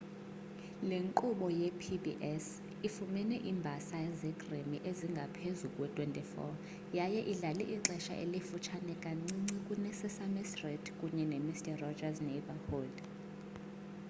[0.89, 2.45] le nkqubo yepbs
[2.87, 6.37] ifumene iimbasa ze-emmy ezingaphezu kwe-24
[6.97, 12.95] yaye idlale ixesha elifutshane kancinci kune-sesame street kunye nemister roger's neighborhood